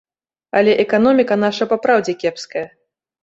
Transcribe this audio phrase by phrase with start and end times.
[0.59, 2.67] Але эканоміка наша папраўдзе кепская.